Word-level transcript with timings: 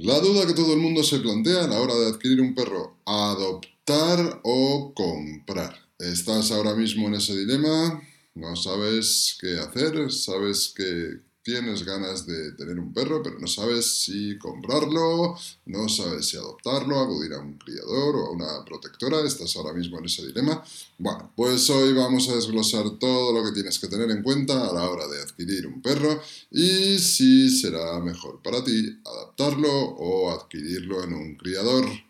La 0.00 0.20
duda 0.20 0.46
que 0.46 0.54
todo 0.54 0.74
el 0.74 0.78
mundo 0.78 1.02
se 1.02 1.18
plantea 1.18 1.64
a 1.64 1.66
la 1.66 1.80
hora 1.80 1.92
de 1.96 2.06
adquirir 2.06 2.40
un 2.40 2.54
perro, 2.54 2.98
adoptar 3.04 4.40
o 4.44 4.92
comprar. 4.94 5.74
¿Estás 5.98 6.52
ahora 6.52 6.76
mismo 6.76 7.08
en 7.08 7.14
ese 7.14 7.36
dilema? 7.36 8.00
¿No 8.36 8.54
sabes 8.54 9.36
qué 9.40 9.58
hacer? 9.58 10.12
¿Sabes 10.12 10.72
que 10.72 11.18
tienes 11.48 11.82
ganas 11.82 12.26
de 12.26 12.52
tener 12.52 12.78
un 12.78 12.92
perro, 12.92 13.22
pero 13.22 13.38
no 13.38 13.46
sabes 13.46 14.02
si 14.04 14.36
comprarlo, 14.36 15.34
no 15.64 15.88
sabes 15.88 16.28
si 16.28 16.36
adoptarlo, 16.36 17.00
acudir 17.00 17.32
a 17.32 17.38
un 17.38 17.54
criador 17.54 18.16
o 18.16 18.26
a 18.26 18.30
una 18.32 18.64
protectora, 18.66 19.26
estás 19.26 19.56
ahora 19.56 19.72
mismo 19.72 19.98
en 19.98 20.04
ese 20.04 20.26
dilema. 20.26 20.62
Bueno, 20.98 21.32
pues 21.34 21.70
hoy 21.70 21.94
vamos 21.94 22.28
a 22.28 22.34
desglosar 22.34 22.98
todo 22.98 23.32
lo 23.32 23.42
que 23.46 23.52
tienes 23.52 23.78
que 23.78 23.88
tener 23.88 24.10
en 24.10 24.22
cuenta 24.22 24.68
a 24.68 24.74
la 24.74 24.90
hora 24.90 25.08
de 25.08 25.22
adquirir 25.22 25.66
un 25.66 25.80
perro 25.80 26.20
y 26.50 26.98
si 26.98 27.48
será 27.48 27.98
mejor 28.00 28.42
para 28.42 28.62
ti 28.62 29.00
adaptarlo 29.02 29.72
o 29.72 30.30
adquirirlo 30.30 31.02
en 31.02 31.14
un 31.14 31.36
criador. 31.36 32.07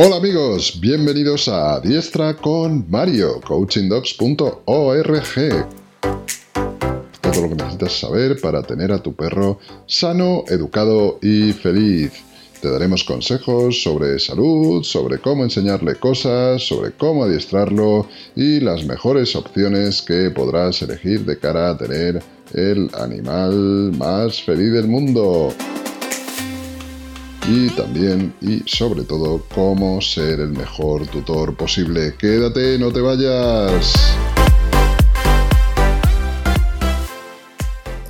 Hola 0.00 0.18
amigos, 0.18 0.78
bienvenidos 0.80 1.48
a 1.48 1.80
Diestra 1.80 2.36
con 2.36 2.88
Mario, 2.88 3.40
coachingdogs.org. 3.40 5.66
Todo 7.20 7.42
lo 7.42 7.48
que 7.48 7.54
necesitas 7.56 7.98
saber 7.98 8.40
para 8.40 8.62
tener 8.62 8.92
a 8.92 9.02
tu 9.02 9.16
perro 9.16 9.58
sano, 9.86 10.44
educado 10.46 11.18
y 11.20 11.52
feliz. 11.52 12.12
Te 12.62 12.70
daremos 12.70 13.02
consejos 13.02 13.82
sobre 13.82 14.20
salud, 14.20 14.84
sobre 14.84 15.18
cómo 15.18 15.42
enseñarle 15.42 15.96
cosas, 15.96 16.62
sobre 16.62 16.92
cómo 16.92 17.24
adiestrarlo 17.24 18.06
y 18.36 18.60
las 18.60 18.84
mejores 18.84 19.34
opciones 19.34 20.00
que 20.00 20.30
podrás 20.30 20.80
elegir 20.80 21.24
de 21.24 21.40
cara 21.40 21.70
a 21.70 21.76
tener 21.76 22.22
el 22.54 22.88
animal 22.94 23.90
más 23.98 24.44
feliz 24.44 24.72
del 24.72 24.86
mundo 24.86 25.52
y 27.48 27.70
también 27.70 28.34
y 28.42 28.62
sobre 28.66 29.04
todo 29.04 29.42
cómo 29.54 30.00
ser 30.02 30.40
el 30.40 30.50
mejor 30.50 31.06
tutor 31.06 31.56
posible. 31.56 32.14
Quédate, 32.18 32.78
no 32.78 32.92
te 32.92 33.00
vayas. 33.00 34.18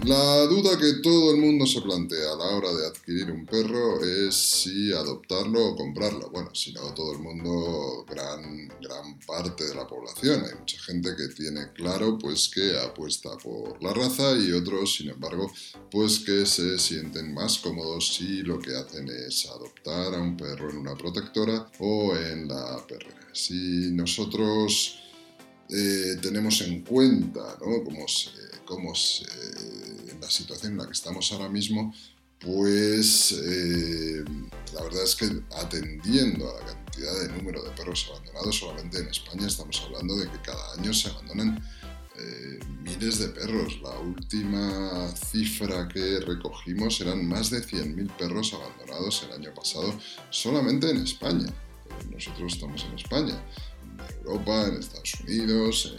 La 0.09 0.47
duda 0.47 0.79
que 0.79 1.03
todo 1.03 1.33
el 1.33 1.37
mundo 1.37 1.67
se 1.67 1.83
plantea 1.83 2.33
a 2.33 2.37
la 2.37 2.57
hora 2.57 2.73
de 2.73 2.87
adquirir 2.87 3.31
un 3.31 3.45
perro 3.45 4.03
es 4.03 4.35
si 4.35 4.91
adoptarlo 4.91 5.63
o 5.67 5.77
comprarlo. 5.77 6.31
Bueno, 6.31 6.49
si 6.55 6.73
no 6.73 6.95
todo 6.95 7.13
el 7.13 7.19
mundo, 7.19 8.07
gran, 8.09 8.69
gran 8.81 9.19
parte 9.27 9.67
de 9.67 9.75
la 9.75 9.87
población. 9.87 10.47
Hay 10.47 10.59
mucha 10.59 10.81
gente 10.81 11.15
que 11.15 11.29
tiene 11.35 11.73
claro 11.75 12.17
pues 12.17 12.49
que 12.49 12.79
apuesta 12.79 13.37
por 13.37 13.83
la 13.83 13.93
raza 13.93 14.33
y 14.39 14.51
otros, 14.53 14.97
sin 14.97 15.11
embargo, 15.11 15.53
pues 15.91 16.21
que 16.21 16.47
se 16.47 16.79
sienten 16.79 17.35
más 17.35 17.59
cómodos 17.59 18.15
si 18.15 18.41
lo 18.41 18.59
que 18.59 18.75
hacen 18.77 19.11
es 19.11 19.45
adoptar 19.45 20.15
a 20.15 20.23
un 20.23 20.39
perro 20.39 20.71
en 20.71 20.79
una 20.79 20.97
protectora 20.97 21.71
o 21.81 22.17
en 22.17 22.49
la 22.49 22.83
perrera. 22.87 23.29
Si 23.35 23.91
nosotros 23.93 24.98
eh, 25.71 26.17
tenemos 26.23 26.61
en 26.63 26.83
cuenta 26.83 27.57
¿no? 27.61 27.85
cómo 27.85 28.09
se 28.09 28.31
cómo 28.65 28.93
la 30.21 30.31
situación 30.31 30.73
en 30.73 30.79
la 30.79 30.87
que 30.87 30.93
estamos 30.93 31.33
ahora 31.33 31.49
mismo, 31.49 31.95
pues 32.39 33.33
eh, 33.33 34.25
la 34.75 34.83
verdad 34.83 35.03
es 35.03 35.17
que 35.17 35.27
atendiendo 35.57 36.51
a 36.51 36.61
la 36.61 36.67
cantidad 36.67 37.21
de 37.21 37.29
número 37.37 37.63
de 37.63 37.71
perros 37.71 38.07
abandonados, 38.11 38.59
solamente 38.59 38.99
en 38.99 39.09
España 39.09 39.47
estamos 39.47 39.81
hablando 39.83 40.17
de 40.17 40.31
que 40.31 40.39
cada 40.43 40.75
año 40.75 40.93
se 40.93 41.09
abandonan 41.09 41.63
eh, 42.17 42.59
miles 42.83 43.19
de 43.19 43.29
perros. 43.29 43.81
La 43.83 43.99
última 43.99 45.09
cifra 45.17 45.89
que 45.89 46.21
recogimos 46.21 47.01
eran 47.01 47.27
más 47.27 47.51
de 47.51 47.63
100.000 47.63 48.17
perros 48.17 48.55
abandonados 48.55 49.25
el 49.25 49.33
año 49.33 49.55
pasado 49.55 49.99
solamente 50.31 50.91
en 50.91 50.99
España. 50.99 51.47
Nosotros 52.13 52.53
estamos 52.53 52.85
en 52.85 52.99
España, 52.99 53.41
en 53.85 54.17
Europa, 54.19 54.67
en 54.67 54.75
Estados 54.75 54.98
Unidos, 55.29 55.95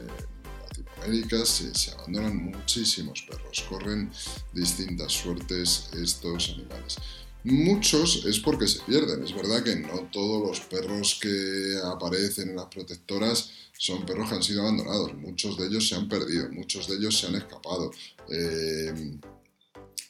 América 1.04 1.46
se, 1.46 1.92
abandonan 1.92 2.38
muchísimos 2.38 3.22
perros, 3.22 3.64
corren 3.70 4.12
distintas 4.54 5.14
suertes 5.14 5.90
estos 5.94 6.50
animales. 6.50 6.98
Muchos 7.44 8.26
es 8.26 8.40
porque 8.40 8.68
se 8.68 8.80
pierden. 8.82 9.24
Es 9.24 9.34
verdad 9.34 9.64
que 9.64 9.76
no 9.76 10.10
todos 10.12 10.46
los 10.46 10.60
perros 10.62 11.18
que 11.22 11.78
aparecen 11.86 12.50
en 12.50 12.58
las 12.58 12.66
protectoras 12.66 13.52
son 13.78 14.06
perros 14.06 14.30
que 14.30 14.36
han 14.36 14.44
sido 14.44 14.62
abandonados. 14.62 15.14
Muchos 15.16 15.58
de 15.58 15.68
ellos 15.68 15.88
se 15.88 15.96
han 15.96 16.10
perdido, 16.10 16.50
muchos 16.52 16.88
de 16.88 16.98
ellos 16.98 17.18
se 17.18 17.28
han 17.28 17.36
escapado. 17.36 17.92
Eh, 18.30 19.20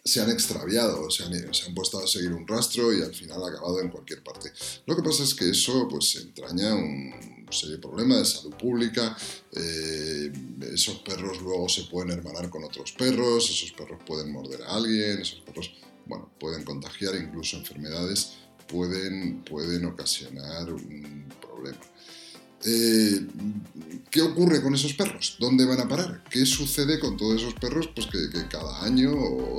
se 0.03 0.21
han 0.21 0.31
extraviado, 0.31 1.11
se 1.11 1.23
han, 1.23 1.53
se 1.53 1.67
han, 1.67 1.75
puesto 1.75 1.99
a 1.99 2.07
seguir 2.07 2.31
un 2.31 2.47
rastro 2.47 2.91
y 2.91 3.03
al 3.03 3.13
final 3.13 3.43
ha 3.43 3.49
acabado 3.49 3.79
en 3.79 3.89
cualquier 3.89 4.23
parte. 4.23 4.51
Lo 4.87 4.95
que 4.95 5.03
pasa 5.03 5.23
es 5.23 5.35
que 5.35 5.51
eso 5.51 5.87
pues 5.87 6.15
entraña 6.15 6.73
un 6.73 7.38
serie 7.51 7.75
de 7.75 7.81
problemas 7.81 8.19
de 8.19 8.25
salud 8.25 8.55
pública. 8.55 9.15
Eh, 9.53 10.31
esos 10.73 10.99
perros 10.99 11.41
luego 11.41 11.67
se 11.69 11.83
pueden 11.83 12.11
hermanar 12.11 12.49
con 12.49 12.63
otros 12.63 12.91
perros, 12.93 13.49
esos 13.49 13.71
perros 13.71 13.99
pueden 14.05 14.31
morder 14.31 14.61
a 14.63 14.75
alguien, 14.75 15.19
esos 15.19 15.41
perros 15.41 15.71
bueno, 16.05 16.31
pueden 16.39 16.63
contagiar 16.63 17.15
incluso 17.15 17.57
enfermedades, 17.57 18.33
pueden, 18.67 19.43
pueden 19.43 19.85
ocasionar 19.85 20.73
un 20.73 21.31
problema. 21.39 21.79
Eh, 22.65 23.25
¿Qué 24.11 24.21
ocurre 24.21 24.61
con 24.61 24.73
esos 24.73 24.93
perros? 24.93 25.37
¿Dónde 25.39 25.65
van 25.65 25.81
a 25.81 25.87
parar? 25.87 26.23
¿Qué 26.29 26.45
sucede 26.45 26.99
con 26.99 27.15
todos 27.15 27.41
esos 27.41 27.53
perros? 27.53 27.89
Pues 27.93 28.07
que, 28.07 28.47
cada 28.49 28.83
año 28.83 29.13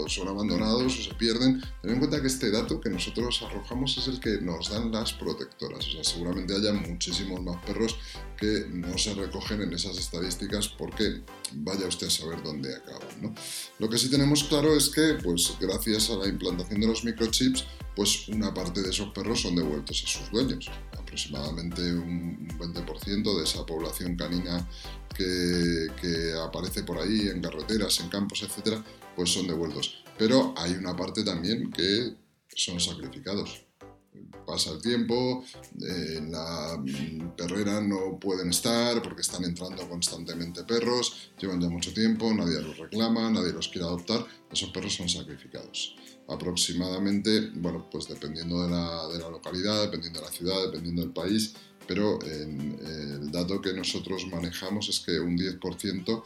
son 0.09 0.27
abandonados 0.27 0.99
o 0.99 1.03
se 1.03 1.15
pierden. 1.15 1.63
Ten 1.81 1.93
en 1.93 1.99
cuenta 1.99 2.21
que 2.21 2.27
este 2.27 2.51
dato 2.51 2.81
que 2.81 2.91
nosotros 2.91 3.43
arrojamos 3.43 3.97
es 3.97 4.09
el 4.09 4.19
que 4.19 4.41
nos 4.41 4.71
dan 4.71 4.91
las 4.91 5.13
protectoras. 5.13 5.87
O 5.87 5.91
sea, 5.93 6.05
seguramente 6.05 6.55
haya 6.55 6.73
muchísimos 6.73 7.41
más 7.43 7.65
perros 7.65 7.97
que 8.37 8.67
no 8.71 8.99
se 8.99 9.15
recogen 9.15 9.63
en 9.63 9.73
esas 9.73 9.97
estadísticas 9.97 10.69
porque 10.69 11.23
vaya 11.53 11.87
usted 11.87 12.09
a 12.09 12.11
saber 12.11 12.43
dónde 12.43 12.75
acaban. 12.75 13.35
Lo 13.79 13.89
que 13.89 13.99
sí 13.99 14.11
tenemos 14.11 14.45
claro 14.45 14.77
es 14.77 14.89
que, 14.89 15.15
pues 15.23 15.53
gracias 15.61 16.11
a 16.11 16.17
la 16.17 16.27
implantación 16.27 16.81
de 16.81 16.89
los 16.89 17.05
microchips, 17.05 17.65
pues 17.95 18.29
una 18.29 18.53
parte 18.53 18.83
de 18.83 18.91
esos 18.91 19.11
perros 19.11 19.43
son 19.43 19.57
devueltos 19.57 20.03
a 20.05 20.09
sus 20.09 20.31
dueños 20.31 20.71
aproximadamente 21.11 21.83
un 21.93 22.49
20% 22.57 23.37
de 23.37 23.45
esa 23.45 23.67
población 23.67 24.17
canina 24.17 24.67
que, 25.17 26.33
aparece 26.41 26.85
por 26.85 26.99
ahí 26.99 27.29
en 27.29 27.43
carreteras, 27.43 28.01
en 28.01 28.09
campos, 28.09 28.43
etcétera, 28.43 28.83
pues 29.15 29.31
son 29.31 29.47
devueltos. 29.47 30.03
Pero 30.17 30.55
hay 30.57 30.73
una 30.73 30.97
parte 30.97 31.25
también 31.25 31.71
que 31.71 32.15
son 32.55 32.81
sacrificados. 32.81 33.67
Pasa 34.47 34.71
el 34.71 34.81
tiempo, 34.81 35.45
en 35.81 36.33
la 36.33 36.83
perrera 37.37 37.81
no 37.81 38.19
pueden 38.19 38.51
estar 38.51 39.03
porque 39.03 39.21
están 39.21 39.45
entrando 39.45 39.89
constantemente 39.89 40.65
perros, 40.65 41.33
llevan 41.39 41.61
ya 41.61 41.69
mucho 41.69 41.93
tiempo, 41.93 42.33
nadie 42.33 42.61
los 42.61 42.79
reclama, 42.79 43.31
nadie 43.31 43.53
los 43.53 43.69
quiere 43.69 43.87
adoptar, 43.87 44.27
esos 44.53 44.71
perros 44.71 44.95
son 44.95 45.09
sacrificados 45.09 45.95
aproximadamente, 46.29 47.51
bueno, 47.55 47.89
pues 47.91 48.07
dependiendo 48.07 48.63
de 48.63 48.71
la, 48.71 49.09
de 49.09 49.19
la, 49.19 49.29
localidad, 49.31 49.83
dependiendo 49.83 50.21
de 50.21 50.27
la 50.27 50.33
ciudad, 50.33 50.63
dependiendo 50.63 51.03
del 51.03 51.13
país, 51.13 51.55
pero 51.91 52.21
el 52.23 53.33
dato 53.33 53.61
que 53.61 53.73
nosotros 53.73 54.25
manejamos 54.29 54.89
es 54.89 55.01
que 55.01 55.19
un 55.19 55.37
10% 55.37 56.23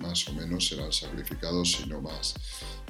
más 0.00 0.28
o 0.28 0.32
menos 0.32 0.66
serán 0.66 0.92
sacrificados, 0.92 1.70
si 1.70 1.88
no 1.88 2.00
más. 2.00 2.34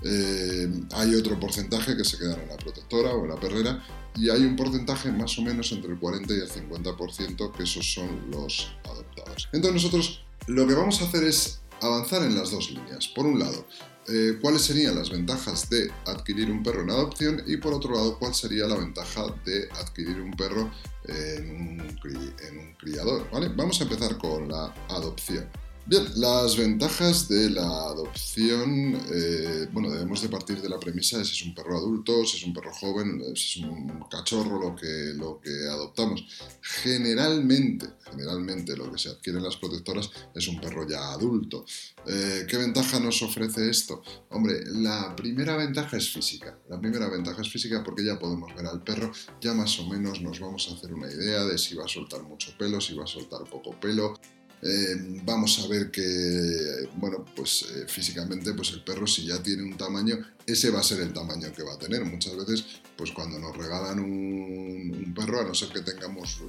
Eh, 0.03 0.71
hay 0.93 1.15
otro 1.17 1.39
porcentaje 1.39 1.95
que 1.95 2.03
se 2.03 2.17
quedan 2.17 2.41
en 2.41 2.49
la 2.49 2.57
protectora 2.57 3.11
o 3.11 3.25
en 3.25 3.29
la 3.29 3.37
perrera 3.37 3.85
y 4.17 4.31
hay 4.31 4.43
un 4.43 4.57
porcentaje 4.57 5.13
más 5.13 5.39
o 5.39 5.43
menos 5.43 5.71
entre 5.73 5.93
el 5.93 5.99
40 5.99 6.33
y 6.33 6.39
el 6.39 6.49
50% 6.49 7.53
que 7.53 7.63
esos 7.63 7.93
son 7.93 8.31
los 8.31 8.73
adoptados. 8.85 9.51
Entonces 9.53 9.83
nosotros 9.83 10.25
lo 10.47 10.67
que 10.67 10.73
vamos 10.73 11.03
a 11.03 11.05
hacer 11.05 11.25
es 11.25 11.61
avanzar 11.83 12.23
en 12.23 12.37
las 12.37 12.51
dos 12.51 12.71
líneas. 12.71 13.07
Por 13.09 13.27
un 13.27 13.39
lado, 13.39 13.67
eh, 14.09 14.39
cuáles 14.41 14.63
serían 14.63 14.97
las 14.97 15.11
ventajas 15.11 15.69
de 15.71 15.91
adquirir 16.07 16.51
un 16.51 16.63
perro 16.63 16.83
en 16.83 16.91
adopción 16.91 17.43
y 17.47 17.57
por 17.57 17.73
otro 17.73 17.95
lado 17.95 18.19
cuál 18.19 18.35
sería 18.35 18.67
la 18.67 18.77
ventaja 18.77 19.27
de 19.45 19.69
adquirir 19.73 20.21
un 20.21 20.33
perro 20.33 20.71
en 21.05 21.51
un, 21.51 21.81
en 21.81 22.59
un 22.59 22.75
criador. 22.75 23.29
¿vale? 23.31 23.49
Vamos 23.57 23.81
a 23.81 23.85
empezar 23.85 24.19
con 24.19 24.49
la 24.49 24.75
adopción. 24.89 25.49
Bien, 25.87 26.03
las 26.17 26.57
ventajas 26.57 27.29
de 27.29 27.51
la 27.51 27.61
adopción, 27.61 28.99
eh, 29.13 29.69
bueno, 29.71 29.91
debemos 29.91 30.23
de 30.23 30.31
partir 30.31 30.63
de 30.63 30.71
la 30.71 30.81
premisa 30.81 31.19
de 31.19 31.27
si 31.27 31.33
es 31.33 31.43
un 31.43 31.55
perro 31.55 31.77
adulto, 31.77 32.25
si 32.25 32.39
es 32.39 32.45
un 32.45 32.55
perro 32.55 32.73
joven, 32.73 33.23
si 33.37 33.61
es 33.61 33.67
un 33.67 34.03
cachorro 34.11 34.59
lo 34.59 34.75
que, 34.75 35.13
lo 35.15 35.39
que 35.43 35.51
adoptamos. 35.69 36.27
Generalmente, 36.63 37.87
generalmente 38.11 38.75
lo 38.75 38.91
que 38.91 38.97
se 38.97 39.11
adquiere 39.11 39.41
en 39.41 39.45
las 39.45 39.59
protectoras 39.59 40.11
es 40.35 40.49
un 40.49 40.59
perro 40.59 40.89
ya 40.89 41.13
adulto. 41.13 41.67
Eh, 42.07 42.47
¿Qué 42.49 42.57
ventaja 42.57 42.99
nos 42.99 43.21
ofrece 43.21 43.69
esto? 43.69 44.03
Hombre, 44.31 44.63
la 44.65 45.15
primera 45.15 45.55
ventaja 45.55 45.99
es 45.99 46.09
física. 46.09 46.59
La 46.71 46.81
primera 46.81 47.11
ventaja 47.11 47.43
es 47.43 47.51
física 47.51 47.85
porque 47.85 48.07
ya 48.07 48.19
podemos 48.19 48.55
ver 48.55 48.65
al 48.65 48.83
perro, 48.83 49.13
ya 49.39 49.53
más 49.53 49.79
o 49.81 49.87
menos 49.87 50.23
nos 50.23 50.41
vamos 50.41 50.67
a 50.67 50.77
hacer 50.77 50.95
una 50.95 51.13
idea 51.13 51.45
de 51.45 51.59
si 51.59 51.75
va 51.75 51.85
a 51.85 51.89
soltar 51.89 52.23
mucho 52.23 52.57
pelo, 52.57 52.81
si 52.81 52.95
va 52.95 53.05
a 53.05 53.07
soltar 53.07 53.45
poco 53.45 53.79
pelo. 53.79 54.19
Eh, 54.65 55.21
vamos 55.25 55.61
a 55.63 55.69
ver 55.69 55.91
que, 55.91 56.89
bueno, 56.97 57.25
pues 57.37 57.67
eh, 57.75 57.85
físicamente, 57.87 58.55
pues 58.55 58.71
el 58.71 58.83
perro 58.83 59.07
si 59.07 59.27
ya 59.27 59.43
tiene 59.43 59.63
un 59.63 59.77
tamaño, 59.77 60.19
ese 60.47 60.71
va 60.71 60.81
a 60.81 60.83
ser 60.83 61.01
el 61.01 61.13
tamaño 61.13 61.53
que 61.53 61.63
va 61.63 61.75
a 61.75 61.79
tener. 61.79 62.05
Muchas 62.05 62.37
veces, 62.37 62.65
pues 62.97 63.13
cuando 63.13 63.39
nos 63.39 63.57
regalan 63.57 63.99
un, 63.99 65.05
un 65.07 65.15
perro, 65.15 65.41
a 65.41 65.45
no 65.45 65.55
ser 65.55 65.69
que 65.69 65.83
tengamos, 65.83 66.41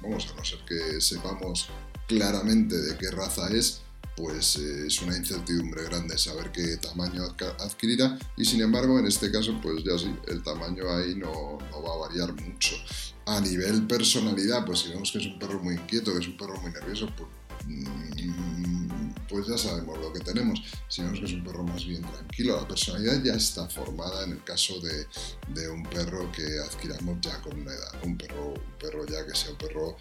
vamos, 0.00 0.28
a 0.32 0.36
no 0.36 0.44
ser 0.44 0.58
que 0.68 1.00
sepamos 1.00 1.68
claramente 2.06 2.76
de 2.76 2.96
qué 2.96 3.10
raza 3.10 3.48
es, 3.48 3.80
pues 4.16 4.56
eh, 4.56 4.86
es 4.86 5.02
una 5.02 5.16
incertidumbre 5.16 5.84
grande 5.84 6.16
saber 6.18 6.52
qué 6.52 6.76
tamaño 6.76 7.24
adquirirá 7.58 8.18
y 8.36 8.44
sin 8.44 8.60
embargo 8.60 8.98
en 8.98 9.06
este 9.06 9.30
caso 9.30 9.58
pues 9.60 9.82
ya 9.82 9.98
sí, 9.98 10.14
el 10.28 10.42
tamaño 10.42 10.88
ahí 10.88 11.14
no, 11.14 11.58
va 11.58 11.94
a 11.94 12.08
variar 12.08 12.32
mucho. 12.40 12.76
A 13.26 13.40
nivel 13.40 13.86
personalidad, 13.86 14.66
pues 14.66 14.80
si 14.80 14.90
vemos 14.90 15.10
que 15.10 15.18
es 15.18 15.26
un 15.26 15.38
perro 15.38 15.58
muy 15.62 15.74
inquieto, 15.74 16.12
que 16.12 16.20
es 16.20 16.28
un 16.28 16.36
perro 16.36 16.60
muy 16.60 16.70
nervioso, 16.70 17.08
pues, 17.16 17.28
pues 19.28 19.46
ya 19.46 19.58
sabemos 19.58 19.98
lo 19.98 20.12
que 20.12 20.20
tenemos. 20.20 20.62
Si 20.88 21.02
vemos 21.02 21.18
que 21.18 21.26
es 21.26 21.32
un 21.32 21.44
perro 21.44 21.64
más 21.64 21.84
bien 21.84 22.02
tranquilo, 22.02 22.60
la 22.60 22.68
personalidad 22.68 23.22
ya 23.22 23.34
está 23.34 23.68
formada 23.68 24.24
en 24.24 24.32
el 24.32 24.44
caso 24.44 24.74
de, 24.80 25.68
un 25.68 25.82
perro 25.84 26.30
que 26.32 26.44
adquiramos 26.60 27.20
ya 27.20 27.40
con 27.40 27.60
una 27.60 27.72
edad. 27.72 27.94
Un 28.04 28.16
perro, 28.16 28.54
un 28.54 28.78
perro 28.78 29.06
ya 29.06 29.26
que 29.26 29.34
sea 29.34 29.50
un 29.50 29.58
perro 29.58 29.96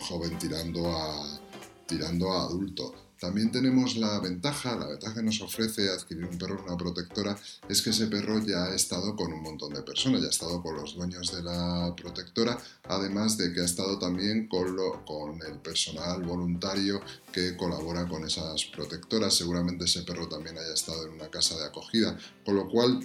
joven 0.00 0.38
tirando 0.38 0.90
a, 0.96 1.40
tirando 1.86 2.32
a 2.32 2.44
adulto 2.44 3.05
también 3.18 3.50
tenemos 3.50 3.96
la 3.96 4.20
ventaja, 4.20 4.76
la 4.76 4.86
ventaja 4.86 5.14
que 5.14 5.22
nos 5.22 5.40
ofrece 5.40 5.88
adquirir 5.90 6.24
un 6.26 6.36
perro 6.36 6.58
en 6.58 6.64
una 6.64 6.76
protectora 6.76 7.36
es 7.68 7.80
que 7.80 7.90
ese 7.90 8.08
perro 8.08 8.38
ya 8.40 8.64
ha 8.64 8.74
estado 8.74 9.16
con 9.16 9.32
un 9.32 9.42
montón 9.42 9.72
de 9.72 9.82
personas, 9.82 10.20
ya 10.20 10.26
ha 10.26 10.30
estado 10.30 10.62
con 10.62 10.76
los 10.76 10.94
dueños 10.94 11.34
de 11.34 11.42
la 11.42 11.94
protectora, 11.96 12.58
además 12.84 13.38
de 13.38 13.52
que 13.52 13.60
ha 13.60 13.64
estado 13.64 13.98
también 13.98 14.48
con, 14.48 14.76
lo, 14.76 15.04
con 15.06 15.40
el 15.42 15.58
personal 15.60 16.22
voluntario 16.24 17.00
que 17.32 17.56
colabora 17.56 18.06
con 18.06 18.24
esas 18.24 18.64
protectoras. 18.66 19.34
Seguramente 19.34 19.86
ese 19.86 20.02
perro 20.02 20.28
también 20.28 20.58
haya 20.58 20.74
estado 20.74 21.06
en 21.06 21.14
una 21.14 21.30
casa 21.30 21.56
de 21.56 21.64
acogida, 21.64 22.18
con 22.44 22.56
lo 22.56 22.68
cual 22.68 23.00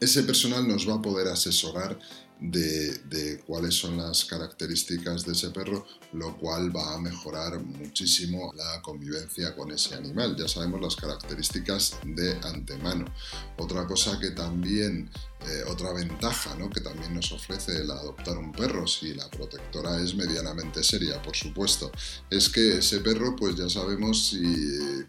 ese 0.00 0.24
personal 0.24 0.68
nos 0.68 0.88
va 0.88 0.96
a 0.96 1.02
poder 1.02 1.28
asesorar 1.28 1.98
de, 2.40 3.42
cuáles 3.46 3.74
son 3.74 3.96
las 3.96 4.24
características 4.24 5.24
de 5.24 5.32
ese 5.32 5.50
perro, 5.50 5.86
lo 6.12 6.36
cual 6.36 6.74
va 6.74 6.94
a 6.94 6.98
mejorar 6.98 7.60
muchísimo 7.60 8.52
la 8.54 8.82
convivencia 8.82 9.54
con 9.54 9.70
ese 9.70 9.94
animal. 9.94 10.36
Ya 10.36 10.48
sabemos 10.48 10.80
las 10.80 10.96
características 10.96 11.98
de 12.04 12.38
antemano. 12.42 13.06
Otra 13.56 13.86
cosa 13.86 14.18
que 14.18 14.30
también 14.30 15.10
eh, 15.46 15.62
otra 15.68 15.92
ventaja 15.92 16.54
¿no? 16.54 16.70
que 16.70 16.80
también 16.80 17.14
nos 17.14 17.30
ofrece 17.32 17.82
el 17.82 17.90
adoptar 17.90 18.38
un 18.38 18.50
perro, 18.50 18.86
si 18.86 19.12
la 19.12 19.28
protectora 19.28 20.00
es 20.00 20.14
medianamente 20.14 20.82
seria, 20.82 21.20
por 21.20 21.36
supuesto, 21.36 21.92
es 22.30 22.48
que 22.48 22.78
ese 22.78 23.00
perro 23.00 23.36
pues 23.36 23.54
ya 23.54 23.68
sabemos 23.68 24.28
si, 24.28 24.40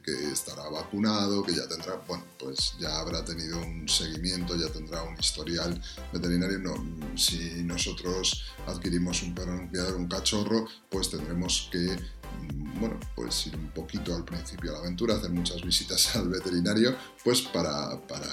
que 0.04 0.31
estará 0.33 0.68
vacunado, 0.69 1.42
que 1.42 1.56
ya 1.56 1.66
tendrá, 1.69 2.01
bueno, 2.06 2.25
pues 2.38 2.74
ya 2.77 3.00
habrá 3.00 3.24
tenido 3.24 3.62
un 3.62 3.88
seguimiento, 3.88 4.57
ya 4.57 4.68
tendrá 4.68 5.04
un 5.04 5.18
historial 5.18 5.81
veterinario. 6.12 6.60
No, 6.60 6.75
si 7.17 7.63
nosotros 7.63 8.44
adquirimos 8.67 9.21
un 9.23 9.33
perro 9.33 9.53
en 9.59 9.95
un 9.95 10.07
cachorro, 10.07 10.67
pues 10.89 11.09
tendremos 11.09 11.69
que 11.71 11.79
mm, 11.79 12.79
bueno, 12.79 13.00
pues 13.15 13.47
ir 13.47 13.56
un 13.56 13.71
poquito 13.71 14.15
al 14.15 14.25
principio 14.25 14.71
de 14.71 14.77
la 14.77 14.83
aventura, 14.83 15.15
hacer 15.15 15.31
muchas 15.31 15.62
visitas 15.63 16.15
al 16.15 16.29
veterinario, 16.29 16.95
pues 17.23 17.41
para, 17.41 18.00
para 18.07 18.29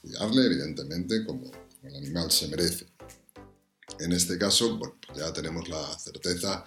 cuidarle, 0.00 0.46
evidentemente, 0.46 1.24
como, 1.24 1.50
el 1.82 1.96
animal 1.96 2.30
se 2.30 2.48
merece. 2.48 2.86
En 4.00 4.12
este 4.12 4.38
caso, 4.38 4.76
bueno, 4.76 4.96
pues 5.06 5.18
ya 5.18 5.32
tenemos 5.32 5.68
la 5.68 5.98
certeza 5.98 6.64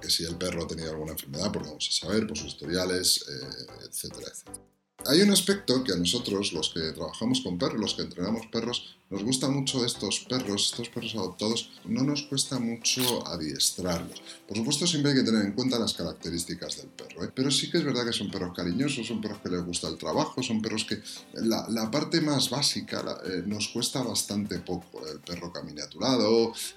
que 0.00 0.10
si 0.10 0.24
el 0.24 0.36
perro 0.36 0.64
ha 0.64 0.66
tenido 0.66 0.90
alguna 0.90 1.12
enfermedad, 1.12 1.50
pues 1.50 1.64
lo 1.64 1.70
vamos 1.70 1.88
a 1.88 2.06
saber 2.06 2.26
por 2.26 2.36
sus 2.36 2.48
historiales, 2.48 3.24
eh, 3.28 3.86
etcétera, 3.88 4.28
etcétera. 4.30 4.60
Hay 5.06 5.22
un 5.22 5.30
aspecto 5.30 5.82
que 5.82 5.92
a 5.92 5.96
nosotros, 5.96 6.52
los 6.52 6.70
que 6.70 6.92
trabajamos 6.92 7.40
con 7.40 7.58
perros, 7.58 7.80
los 7.80 7.94
que 7.94 8.02
entrenamos 8.02 8.46
perros, 8.46 8.96
nos 9.08 9.24
gusta 9.24 9.48
mucho 9.48 9.84
estos 9.84 10.20
perros, 10.28 10.70
estos 10.70 10.88
perros 10.90 11.14
adoptados, 11.14 11.70
no 11.86 12.02
nos 12.02 12.22
cuesta 12.24 12.58
mucho 12.58 13.26
adiestrarlos. 13.26 14.22
Por 14.46 14.58
supuesto, 14.58 14.86
siempre 14.86 15.12
hay 15.12 15.18
que 15.18 15.24
tener 15.24 15.44
en 15.44 15.52
cuenta 15.52 15.78
las 15.78 15.94
características 15.94 16.76
del 16.76 16.88
perro, 16.88 17.24
¿eh? 17.24 17.32
pero 17.34 17.50
sí 17.50 17.70
que 17.70 17.78
es 17.78 17.84
verdad 17.84 18.04
que 18.04 18.12
son 18.12 18.30
perros 18.30 18.52
cariñosos, 18.54 19.06
son 19.06 19.20
perros 19.20 19.38
que 19.42 19.48
les 19.48 19.64
gusta 19.64 19.88
el 19.88 19.96
trabajo, 19.96 20.42
son 20.42 20.60
perros 20.60 20.84
que 20.84 21.00
la, 21.34 21.90
parte 21.90 22.20
más 22.20 22.50
básica 22.50 23.02
eh, 23.24 23.42
nos 23.46 23.68
cuesta 23.68 24.02
bastante 24.02 24.58
poco. 24.60 25.04
El 25.06 25.20
perro 25.20 25.52
camina 25.52 25.84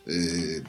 eh, 0.06 0.64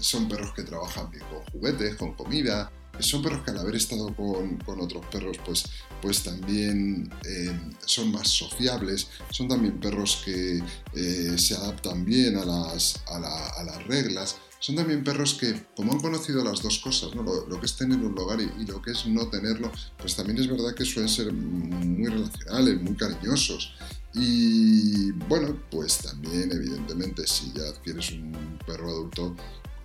son 0.00 0.28
perros 0.28 0.54
que 0.54 0.62
trabajan 0.62 1.10
bien 1.10 1.24
con 1.28 1.44
juguetes, 1.52 1.96
con 1.96 2.14
comida, 2.14 2.70
son 3.02 3.22
perros 3.22 3.42
que 3.44 3.50
al 3.50 3.58
haber 3.58 3.76
estado 3.76 4.14
con, 4.14 4.80
otros 4.80 5.04
perros, 5.06 5.36
pues, 5.44 5.64
pues 6.00 6.22
también 6.22 7.10
eh, 7.24 7.58
son 7.84 8.10
más 8.12 8.28
sociables, 8.28 9.08
son 9.30 9.48
también 9.48 9.78
perros 9.80 10.22
que 10.24 10.62
eh, 10.94 11.38
se 11.38 11.54
adaptan 11.54 12.04
bien 12.04 12.36
a 12.36 12.44
las, 12.44 13.02
a, 13.08 13.18
las 13.64 13.86
reglas, 13.86 14.36
son 14.58 14.76
también 14.76 15.02
perros 15.02 15.34
que, 15.34 15.66
como 15.76 15.92
han 15.92 16.00
conocido 16.00 16.44
las 16.44 16.62
dos 16.62 16.78
cosas, 16.78 17.14
lo, 17.14 17.60
que 17.60 17.66
es 17.66 17.76
tener 17.76 17.98
un 17.98 18.18
hogar 18.18 18.40
y, 18.40 18.66
lo 18.66 18.82
que 18.82 18.92
es 18.92 19.06
no 19.06 19.28
tenerlo, 19.28 19.70
pues 19.98 20.16
también 20.16 20.38
es 20.38 20.48
verdad 20.48 20.74
que 20.74 20.84
suelen 20.84 21.08
ser 21.08 21.32
muy 21.32 22.08
relacionales, 22.08 22.80
muy 22.82 22.94
cariñosos. 22.94 23.74
Y 24.12 25.12
bueno, 25.28 25.56
pues 25.70 25.98
también 25.98 26.50
evidentemente 26.50 27.26
si 27.26 27.52
ya 27.52 27.68
adquieres 27.68 28.10
un 28.10 28.58
perro 28.66 28.90
adulto, 28.90 29.36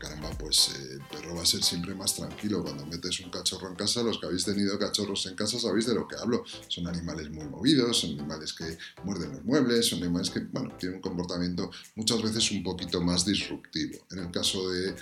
caramba, 0.06 0.30
pues 0.38 0.70
eh, 0.70 0.94
el 0.94 1.02
perro 1.02 1.36
va 1.36 1.42
a 1.42 1.46
ser 1.46 1.64
siempre 1.64 1.96
más 1.96 2.16
tranquilo. 2.16 2.64
Cuando 2.64 2.86
metes 2.86 3.20
un 3.22 3.32
cachorro 3.32 3.70
en 3.70 3.76
casa, 3.76 4.04
los 4.04 4.20
que 4.20 4.28
habéis 4.28 4.46
tenido 4.46 4.78
cachorros 4.78 5.26
en 5.26 5.36
casa 5.36 5.60
sabéis 5.60 5.88
de 5.88 5.96
lo 5.96 6.08
que 6.08 6.16
hablo. 6.16 6.44
Son 6.68 6.88
animales 6.88 7.30
muy 7.32 7.46
movidos, 7.46 8.00
son 8.02 8.12
animales 8.12 8.54
que 8.54 8.78
muerden 9.04 9.32
los 9.34 9.44
muebles, 9.44 9.88
son 9.88 10.04
animales 10.04 10.30
que, 10.30 10.42
bueno, 10.42 10.76
tienen 10.78 10.98
un 10.98 11.02
comportamiento 11.02 11.72
muchas 11.96 12.22
veces 12.22 12.52
un 12.52 12.64
poquito 12.64 13.02
más 13.02 13.26
disruptivo. 13.26 14.06
En 14.12 14.20
el 14.20 14.32
caso 14.32 14.70
de, 14.70 14.96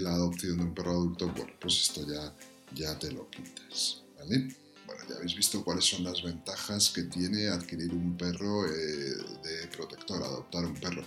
la 0.00 0.12
adopción 0.12 0.58
de 0.58 0.64
un 0.64 0.74
perro 0.74 0.92
adulto, 0.92 1.32
pues 1.60 1.80
esto 1.82 2.06
ya, 2.06 2.34
ya 2.74 2.98
te 2.98 3.10
lo 3.12 3.28
quitas, 3.30 4.02
¿vale? 4.18 4.54
Bueno, 4.86 5.02
ya 5.08 5.16
habéis 5.16 5.34
visto 5.34 5.64
cuáles 5.64 5.84
son 5.84 6.04
las 6.04 6.22
ventajas 6.22 6.90
que 6.90 7.04
tiene 7.04 7.48
adquirir 7.48 7.92
un 7.92 8.16
perro 8.16 8.66
eh, 8.66 9.16
de 9.42 9.66
protector, 9.76 10.22
adoptar 10.22 10.64
un 10.64 10.74
perro 10.74 11.02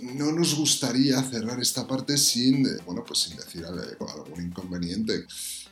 no 0.00 0.32
nos 0.32 0.54
gustaría 0.54 1.22
cerrar 1.22 1.60
esta 1.60 1.86
parte 1.86 2.16
sin, 2.16 2.66
eh, 2.66 2.78
bueno, 2.86 3.04
pues 3.04 3.20
sin 3.20 3.36
decir 3.36 3.64
algún 3.64 4.42
inconveniente. 4.42 5.26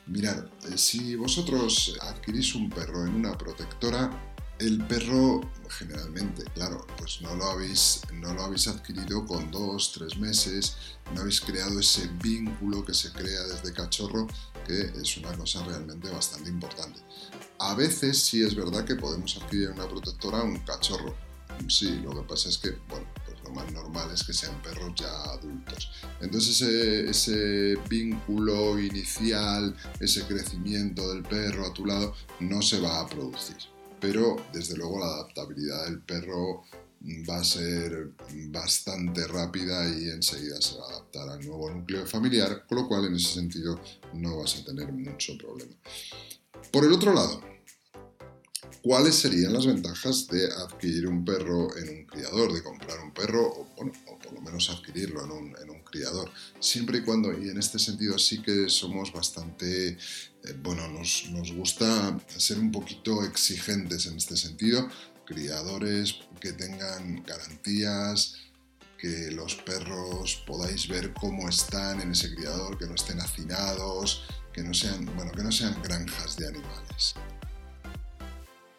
Mirad, 0.07 0.47
eh, 0.69 0.77
si 0.77 1.15
vosotros 1.15 1.97
adquirís 2.01 2.55
un 2.55 2.69
perro 2.71 3.07
en 3.07 3.15
una 3.15 3.37
protectora, 3.37 4.11
el 4.59 4.85
perro 4.85 5.41
generalmente, 5.69 6.45
claro, 6.55 6.87
pues 6.99 7.21
no 7.23 7.35
lo 7.35 7.51
habéis, 7.51 8.03
no 8.13 8.33
lo 8.33 8.45
habéis 8.45 8.69
adquirido 8.69 9.27
con 9.27 9.51
dos, 9.51 9.93
tres 9.93 10.17
meses, 10.19 10.77
no 11.15 11.23
habéis 11.23 11.41
creado 11.41 11.81
ese 11.81 12.09
vínculo 12.23 12.85
que 12.85 12.95
se 12.95 13.11
crea 13.13 13.43
desde 13.43 13.73
cachorro, 13.73 14.29
que 14.67 14.93
es 15.01 15.17
una 15.17 15.33
cosa 15.37 15.65
realmente 15.65 16.09
bastante 16.11 16.51
importante. 16.51 17.01
A 17.59 17.75
veces 17.75 18.19
sí 18.19 18.43
es 18.43 18.55
verdad 18.55 18.85
que 18.85 18.97
podemos 18.97 19.37
adquirir 19.37 19.71
una 19.71 19.89
protectora 19.89 20.43
un 20.43 20.59
cachorro. 20.59 21.15
Sí, 21.69 22.01
lo 22.03 22.11
que 22.11 22.29
pasa 22.29 22.49
es 22.49 22.59
que, 22.59 22.71
bueno, 22.89 23.07
más 23.51 23.71
normal 23.73 24.11
es 24.13 24.23
que 24.25 24.33
sean 24.33 24.61
perros 24.63 24.93
ya 24.95 25.11
adultos. 25.25 25.91
Entonces 26.21 26.61
ese, 26.63 27.77
vínculo 27.89 28.79
inicial, 28.79 29.75
ese 30.01 30.25
crecimiento 30.27 31.13
del 31.13 31.23
perro 31.23 31.67
a 31.67 31.73
tu 31.73 31.87
lado, 31.87 32.15
no 32.41 32.63
se 32.63 32.81
va 32.81 33.01
a 33.01 33.07
producir. 33.07 33.57
Pero 34.01 34.37
desde 34.53 34.77
luego 34.77 34.99
la 34.99 35.07
adaptabilidad 35.07 35.85
del 35.85 36.01
perro 36.01 36.65
va 37.29 37.39
a 37.39 37.45
ser 37.45 38.13
bastante 38.49 39.27
rápida 39.27 39.89
y 39.89 40.09
enseguida 40.09 40.61
se 40.61 40.79
va 40.79 40.87
a 40.87 40.91
adaptar 40.91 41.29
al 41.29 41.45
nuevo 41.45 41.71
núcleo 41.71 42.07
familiar, 42.07 42.65
con 42.69 42.79
lo 42.79 42.89
cual 42.89 43.07
en 43.07 43.17
ese 43.17 43.35
sentido 43.35 43.81
no 44.15 44.39
vas 44.39 44.57
a 44.57 44.65
tener 44.65 44.93
mucho 44.93 45.37
problema. 45.37 45.75
Por 46.71 46.85
el 46.85 46.93
otro 46.93 47.13
lado, 47.13 47.52
¿Cuáles 48.83 49.15
serían 49.15 49.53
las 49.53 49.65
ventajas 49.65 50.27
de 50.27 50.45
adquirir 50.45 51.07
un 51.07 51.25
perro 51.25 51.77
en 51.77 51.89
un 51.89 52.05
criador, 52.05 52.53
de 52.53 52.65
comprar 52.65 52.99
un 52.99 53.13
perro 53.13 53.47
o, 53.47 53.69
bueno, 53.77 53.93
o 54.09 54.19
por 54.19 54.33
lo 54.33 54.41
menos 54.41 54.71
adquirirlo 54.71 55.25
en 55.25 55.71
un, 55.71 55.83
criador? 55.85 56.31
Siempre 56.59 56.99
y 56.99 57.03
cuando, 57.03 57.33
y 57.33 57.49
en 57.51 57.59
este 57.59 57.79
sentido 57.79 58.19
sí 58.19 58.43
que 58.43 58.69
somos 58.69 59.13
bastante, 59.13 59.91
eh, 59.91 59.97
bueno, 60.63 60.89
nos, 60.89 61.29
nos 61.31 61.53
gusta 61.53 62.19
ser 62.37 62.59
un 62.59 62.73
poquito 62.73 63.23
exigentes 63.25 64.07
en 64.07 64.17
este 64.17 64.37
sentido, 64.37 64.89
criadores 65.27 66.17
que 66.41 66.53
tengan 66.53 67.23
garantías, 67.23 68.37
que 68.99 69.31
los 69.31 69.55
perros 69.57 70.43
podáis 70.45 70.89
ver 70.89 71.13
cómo 71.13 71.49
están 71.49 72.01
en 72.01 72.13
ese 72.13 72.35
criador, 72.35 72.79
que 72.79 72.87
no 72.87 72.95
estén 72.95 73.21
hacinados, 73.21 74.25
que 74.53 74.63
no 74.63 74.75
sean, 74.75 75.07
bueno, 75.15 75.31
que 75.31 75.43
no 75.43 75.53
sean 75.53 75.81
granjas 75.83 76.37
de 76.37 76.49
animales. 76.49 77.15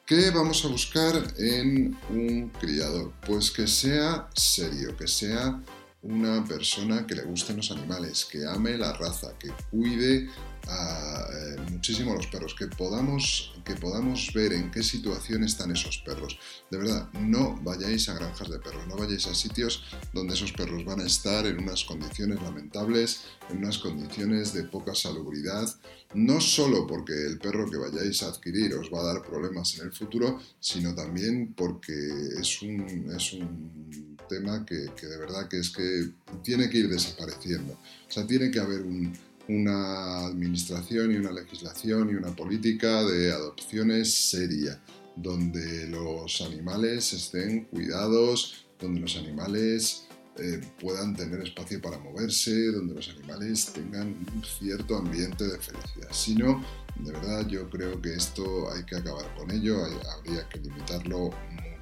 ¿Qué 0.05 0.31
vamos 0.31 0.65
a 0.65 0.67
buscar 0.67 1.15
en 1.37 1.97
un 2.09 2.49
criador? 2.59 3.13
Pues 3.25 3.49
que 3.51 3.67
sea 3.67 4.27
serio, 4.35 4.97
que 4.97 5.07
sea 5.07 5.61
una 6.01 6.43
persona 6.43 7.07
que 7.07 7.15
le 7.15 7.23
gusten 7.23 7.55
los 7.55 7.71
animales, 7.71 8.25
que 8.25 8.45
ame 8.45 8.77
la 8.77 8.91
raza, 8.91 9.31
que 9.39 9.49
cuide 9.71 10.29
eh, 10.65 11.57
muchísimo 11.71 12.13
los 12.13 12.27
perros, 12.27 12.55
que 12.57 12.67
podamos, 12.67 13.53
que 13.65 13.75
podamos 13.75 14.31
ver 14.33 14.53
en 14.53 14.71
qué 14.71 14.81
situación 14.81 15.43
están 15.43 15.71
esos 15.71 15.97
perros. 15.97 16.39
De 16.71 16.77
verdad, 16.77 17.09
no 17.13 17.59
vayáis 17.61 18.07
a 18.07 18.13
granjas 18.13 18.49
de 18.49 18.59
perros, 18.59 18.87
no 18.87 18.95
vayáis 18.95 19.27
a 19.27 19.35
sitios 19.35 19.83
donde 20.13 20.35
esos 20.35 20.53
perros 20.53 20.85
van 20.85 21.01
a 21.01 21.05
estar 21.05 21.45
en 21.45 21.59
unas 21.59 21.83
condiciones 21.83 22.41
lamentables, 22.41 23.23
en 23.49 23.57
unas 23.57 23.77
condiciones 23.77 24.53
de 24.53 24.63
poca 24.63 24.95
salubridad, 24.95 25.67
no 26.13 26.39
solo 26.39 26.87
porque 26.87 27.13
el 27.13 27.39
perro 27.39 27.69
que 27.69 27.77
vayáis 27.77 28.23
a 28.23 28.27
adquirir 28.27 28.73
os 28.75 28.89
va 28.91 29.01
a 29.01 29.13
dar 29.13 29.23
problemas 29.23 29.77
en 29.79 29.87
el 29.87 29.91
futuro, 29.91 30.39
sino 30.59 30.95
también 30.95 31.53
porque 31.53 31.93
es 32.39 32.61
un, 32.61 33.11
es 33.13 33.33
un 33.33 34.17
tema 34.29 34.65
que, 34.65 34.91
que 34.95 35.07
de 35.07 35.17
verdad 35.17 35.49
que 35.49 35.59
es 35.59 35.69
que 35.69 36.11
tiene 36.41 36.69
que 36.69 36.77
ir 36.77 36.89
desapareciendo. 36.89 37.73
O 38.07 38.11
sea, 38.11 38.25
tiene 38.25 38.49
que 38.49 38.59
haber 38.59 38.81
un 38.81 39.13
una 39.47 40.25
administración 40.27 41.11
y 41.11 41.17
una 41.17 41.31
legislación 41.31 42.09
y 42.09 42.15
una 42.15 42.35
política 42.35 43.03
de 43.03 43.31
adopciones 43.31 44.13
seria, 44.13 44.81
donde 45.15 45.87
los 45.87 46.41
animales 46.41 47.13
estén 47.13 47.65
cuidados, 47.65 48.65
donde 48.79 49.01
los 49.01 49.15
animales 49.17 50.07
eh, 50.37 50.61
puedan 50.79 51.15
tener 51.15 51.41
espacio 51.41 51.79
para 51.81 51.99
moverse, 51.99 52.71
donde 52.71 52.95
los 52.95 53.09
animales 53.09 53.71
tengan 53.73 54.07
un 54.33 54.43
cierto 54.43 54.97
ambiente 54.97 55.43
de 55.43 55.59
felicidad. 55.59 56.09
Si 56.11 56.35
no, 56.35 56.63
de 56.95 57.11
verdad 57.11 57.47
yo 57.47 57.69
creo 57.69 58.01
que 58.01 58.13
esto 58.15 58.71
hay 58.71 58.83
que 58.83 58.95
acabar 58.95 59.33
con 59.35 59.51
ello, 59.51 59.77
habría 60.17 60.47
que 60.49 60.59
limitarlo 60.59 61.31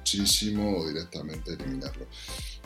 muchísimo 0.02 0.78
o 0.78 0.88
directamente 0.88 1.52
eliminarlo. 1.52 2.06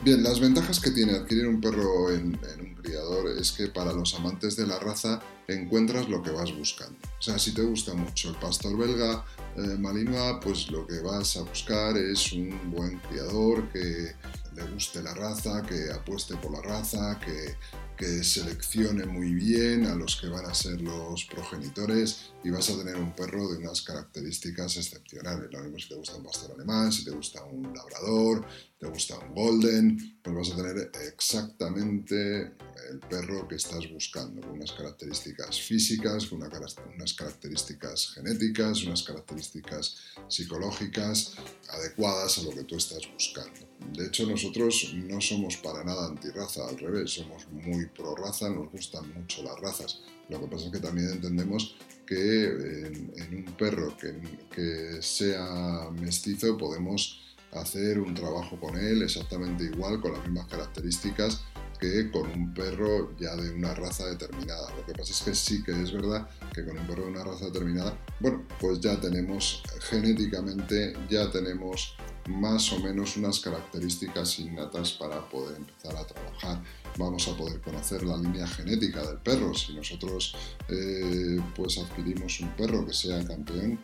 Bien, 0.03 0.23
las 0.23 0.39
ventajas 0.39 0.79
que 0.79 0.91
tiene 0.91 1.13
adquirir 1.13 1.47
un 1.47 1.61
perro 1.61 2.11
en, 2.11 2.39
un 2.59 2.75
criador 2.81 3.29
es 3.39 3.51
que 3.51 3.67
para 3.67 3.93
los 3.93 4.15
amantes 4.15 4.55
de 4.55 4.65
la 4.65 4.79
raza 4.79 5.21
encuentras 5.47 6.09
lo 6.09 6.21
que 6.21 6.31
vas 6.31 6.55
buscando. 6.55 6.97
O 7.19 7.21
sea, 7.21 7.37
si 7.37 7.53
te 7.53 7.61
gusta 7.61 7.93
mucho 7.93 8.29
el 8.29 8.35
pastor 8.37 8.77
belga 8.77 9.23
eh, 9.55 9.77
malinois, 9.77 10.37
pues 10.43 10.69
lo 10.71 10.85
que 10.85 10.99
vas 10.99 11.37
a 11.37 11.43
buscar 11.43 11.95
es 11.97 12.33
un 12.33 12.71
buen 12.71 12.99
criador 12.99 13.69
que 13.69 14.15
le 14.55 14.63
guste 14.73 15.03
la 15.03 15.13
raza, 15.13 15.61
que 15.61 15.91
apueste 15.91 16.35
por 16.37 16.51
la 16.51 16.61
raza, 16.61 17.19
que 17.19 17.55
que 17.97 18.23
seleccione 18.23 19.05
muy 19.05 19.33
bien 19.33 19.87
a 19.87 19.95
los 19.95 20.15
que 20.17 20.27
van 20.27 20.45
a 20.45 20.53
ser 20.53 20.79
los 20.79 21.25
progenitores 21.25 22.31
y 22.43 22.51
vas 22.51 22.69
a 22.69 22.77
tener 22.77 22.95
un 22.95 23.15
perro 23.15 23.49
de 23.49 23.57
unas 23.57 23.81
características 23.81 24.77
excepcionales. 24.77 25.51
Lo 25.51 25.63
mismo 25.63 25.79
si 25.79 25.89
te 25.89 25.95
gusta 25.95 26.15
un 26.15 26.23
pastor 26.23 26.51
alemán, 26.51 26.91
si 26.91 27.03
te 27.03 27.11
gusta 27.11 27.43
un 27.43 27.73
labrador, 27.73 28.45
te 28.79 28.87
gusta 28.87 29.17
un 29.17 29.33
golden, 29.33 30.19
pues 30.21 30.35
vas 30.35 30.51
a 30.51 30.55
tener 30.55 30.91
exactamente 31.07 32.53
el 32.91 32.99
perro 33.09 33.47
que 33.47 33.55
estás 33.55 33.91
buscando, 33.91 34.41
con 34.41 34.51
unas 34.51 34.71
características 34.71 35.59
físicas, 35.59 36.27
con 36.27 36.41
unas 36.41 37.13
características 37.13 38.13
genéticas, 38.13 38.83
unas 38.83 39.03
características 39.03 39.95
psicológicas 40.27 41.33
adecuadas 41.69 42.37
a 42.37 42.43
lo 42.43 42.51
que 42.51 42.63
tú 42.63 42.77
estás 42.77 43.01
buscando. 43.11 43.67
De 43.93 44.05
hecho, 44.05 44.27
nosotros 44.27 44.93
no 44.95 45.19
somos 45.21 45.57
para 45.57 45.83
nada 45.83 46.07
antirraza, 46.07 46.67
al 46.67 46.77
revés, 46.77 47.11
somos 47.11 47.47
muy 47.49 47.86
pro 47.87 48.15
raza, 48.15 48.49
nos 48.49 48.71
gustan 48.71 49.13
mucho 49.13 49.43
las 49.43 49.59
razas. 49.59 50.01
Lo 50.29 50.39
que 50.41 50.47
pasa 50.47 50.65
es 50.65 50.71
que 50.71 50.79
también 50.79 51.09
entendemos 51.09 51.75
que 52.05 52.45
en, 52.45 53.45
un 53.45 53.53
perro 53.57 53.95
que, 53.97 54.13
que 54.49 55.01
sea 55.01 55.89
mestizo 55.91 56.57
podemos 56.57 57.21
hacer 57.51 57.99
un 57.99 58.13
trabajo 58.13 58.59
con 58.59 58.77
él 58.77 59.01
exactamente 59.01 59.65
igual, 59.65 60.01
con 60.01 60.13
las 60.13 60.23
mismas 60.23 60.47
características 60.47 61.43
que 61.79 62.09
con 62.11 62.27
un 62.31 62.53
perro 62.53 63.15
ya 63.17 63.35
de 63.35 63.51
una 63.51 63.73
raza 63.73 64.07
determinada. 64.07 64.73
Lo 64.75 64.85
que 64.85 64.93
pasa 64.93 65.11
es 65.11 65.21
que 65.21 65.35
sí 65.35 65.63
que 65.63 65.71
es 65.71 65.91
verdad 65.91 66.27
que 66.53 66.65
con 66.65 66.77
un 66.77 66.87
perro 66.87 67.03
de 67.03 67.11
una 67.11 67.23
raza 67.23 67.45
determinada, 67.45 67.97
bueno, 68.19 68.43
pues 68.59 68.79
ya 68.79 68.99
tenemos 68.99 69.63
genéticamente, 69.81 70.93
ya 71.09 71.29
tenemos 71.31 71.95
más 72.27 72.71
o 72.73 72.79
menos 72.79 73.17
unas 73.17 73.39
características 73.39 74.39
innatas 74.39 74.91
para 74.93 75.27
poder 75.29 75.57
empezar 75.57 75.95
a 75.95 76.05
trabajar. 76.05 76.63
Vamos 76.97 77.27
a 77.27 77.37
poder 77.37 77.61
conocer 77.61 78.03
la 78.03 78.17
línea 78.17 78.47
genética 78.47 79.05
del 79.05 79.17
perro. 79.17 79.53
Si 79.53 79.73
nosotros 79.73 80.35
eh, 80.69 81.39
pues 81.55 81.77
adquirimos 81.77 82.39
un 82.41 82.49
perro 82.49 82.85
que 82.85 82.93
sea 82.93 83.25
campeón, 83.25 83.79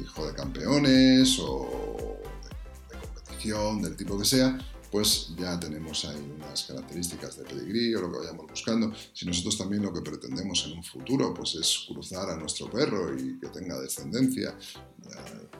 hijo 0.00 0.26
de 0.26 0.34
campeones 0.34 1.38
o 1.40 2.18
de 2.90 2.98
competición, 2.98 3.82
del 3.82 3.96
tipo 3.96 4.18
que 4.18 4.24
sea, 4.24 4.58
pues 4.92 5.28
ya 5.38 5.58
tenemos 5.58 6.04
ahí 6.04 6.20
unas 6.36 6.64
características 6.64 7.38
de 7.38 7.44
pedigrí 7.44 7.94
o 7.94 8.02
lo 8.02 8.12
que 8.12 8.18
vayamos 8.18 8.46
buscando. 8.46 8.92
Si 9.14 9.24
nosotros 9.24 9.56
también 9.56 9.82
lo 9.82 9.92
que 9.92 10.02
pretendemos 10.02 10.66
en 10.66 10.76
un 10.76 10.84
futuro 10.84 11.32
pues 11.32 11.54
es 11.54 11.86
cruzar 11.88 12.28
a 12.28 12.36
nuestro 12.36 12.70
perro 12.70 13.18
y 13.18 13.38
que 13.40 13.48
tenga 13.48 13.80
descendencia, 13.80 14.54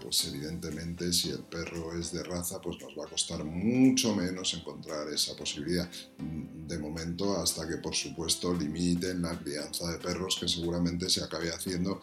pues 0.01 0.25
evidentemente 0.27 1.13
si 1.13 1.31
el 1.31 1.45
perro 1.45 1.97
es 1.99 2.13
de 2.13 2.23
raza 2.23 2.61
pues 2.61 2.81
nos 2.81 2.99
va 2.99 3.05
a 3.05 3.09
costar 3.09 3.45
mucho 3.45 4.15
menos 4.15 4.53
encontrar 4.55 5.09
esa 5.09 5.37
posibilidad 5.37 5.89
de 6.19 6.79
momento 6.79 7.37
hasta 7.39 7.69
que 7.69 7.77
por 7.77 7.95
supuesto 7.95 8.53
limiten 8.53 9.23
la 9.23 9.39
crianza 9.39 9.91
de 9.91 9.99
perros 9.99 10.39
que 10.41 10.49
seguramente 10.49 11.09
se 11.09 11.23
acabe 11.23 11.51
haciendo 11.51 12.01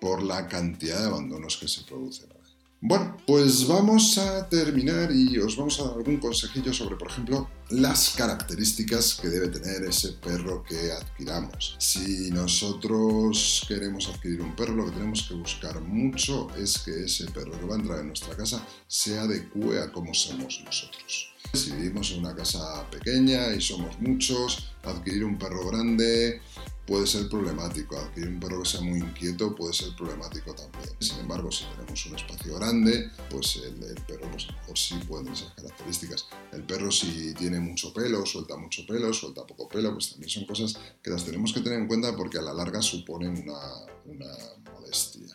por 0.00 0.22
la 0.22 0.46
cantidad 0.48 1.00
de 1.00 1.06
abandonos 1.06 1.56
que 1.56 1.68
se 1.68 1.82
producen. 1.82 2.36
Bueno, 2.80 3.16
pues 3.26 3.66
vamos 3.66 4.18
a 4.18 4.48
terminar 4.48 5.10
y 5.10 5.38
os 5.38 5.56
vamos 5.56 5.80
a 5.80 5.84
dar 5.84 5.96
algún 5.96 6.18
consejillo 6.18 6.72
sobre, 6.72 6.96
por 6.96 7.10
ejemplo, 7.10 7.48
las 7.70 8.10
características 8.16 9.14
que 9.14 9.28
debe 9.28 9.48
tener 9.48 9.82
ese 9.88 10.12
perro 10.12 10.62
que 10.62 10.92
adquiramos. 10.92 11.76
Si 11.78 12.30
nosotros 12.30 13.64
queremos 13.66 14.08
adquirir 14.08 14.40
un 14.40 14.54
perro, 14.54 14.74
lo 14.74 14.84
que 14.86 14.92
tenemos 14.92 15.24
que 15.28 15.34
buscar 15.34 15.80
mucho 15.80 16.48
es 16.56 16.78
que 16.78 17.04
ese 17.04 17.26
perro 17.30 17.58
que 17.58 17.66
va 17.66 17.74
a 17.74 17.78
entrar 17.78 18.00
en 18.00 18.08
nuestra 18.08 18.36
casa 18.36 18.64
se 18.86 19.18
adecue 19.18 19.82
a 19.82 19.90
cómo 19.90 20.14
somos 20.14 20.62
nosotros. 20.64 21.34
Si 21.54 21.72
vivimos 21.72 22.10
en 22.12 22.20
una 22.20 22.34
casa 22.34 22.88
pequeña 22.90 23.52
y 23.52 23.60
somos 23.60 23.98
muchos, 24.00 24.72
adquirir 24.84 25.24
un 25.24 25.38
perro 25.38 25.66
grande 25.68 26.40
puede 26.86 27.06
ser 27.06 27.28
problemático. 27.28 27.98
Adquirir 27.98 28.28
un 28.28 28.40
perro 28.40 28.62
que 28.62 28.68
sea 28.68 28.80
muy 28.80 29.00
inquieto 29.00 29.54
puede 29.54 29.72
ser 29.72 29.94
problemático 29.96 30.54
también. 30.54 30.88
Sin 31.00 31.18
embargo, 31.18 31.50
si 31.50 31.64
tenemos 31.64 32.06
un 32.06 32.16
espacio 32.16 32.56
grande, 32.56 33.10
pues 33.30 33.56
el, 33.56 33.74
perro 34.06 34.30
pues 34.30 34.44
a 34.48 34.52
lo 34.52 34.58
mejor 34.58 34.78
sí 34.78 34.94
puede 35.06 35.24
tener 35.24 35.38
esas 35.38 35.54
características. 35.54 36.26
El 36.52 36.62
perro 36.62 36.90
si 36.90 37.34
tiene 37.34 37.60
mucho 37.60 37.92
pelo, 37.92 38.24
suelta 38.24 38.56
mucho 38.56 38.86
pelo, 38.86 39.12
suelta 39.12 39.46
poco 39.46 39.68
pelo, 39.68 39.92
pues 39.92 40.10
también 40.10 40.30
son 40.30 40.46
cosas 40.46 40.78
que 41.02 41.10
las 41.10 41.24
tenemos 41.24 41.52
que 41.52 41.60
tener 41.60 41.80
en 41.80 41.88
cuenta 41.88 42.14
porque 42.16 42.38
a 42.38 42.42
la 42.42 42.54
larga 42.54 42.80
suponen 42.82 43.42
una, 43.42 43.60
una 44.04 44.32
molestia 44.72 45.26